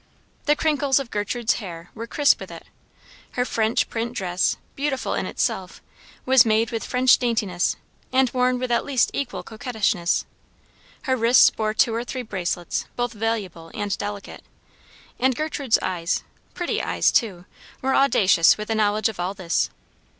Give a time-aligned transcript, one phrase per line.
[0.45, 2.65] The crinkles of Gertrude's hair were crisp with it;
[3.33, 5.79] her French print dress, beautiful in itself,
[6.25, 7.75] was made with French daintiness
[8.11, 10.25] and worn with at least equal coquettishness;
[11.03, 14.43] her wrists bore two or three bracelets both valuable and delicate;
[15.19, 16.23] and Gertrude's eyes,
[16.55, 17.45] pretty eyes too,
[17.83, 19.69] were audacious with the knowledge of all this.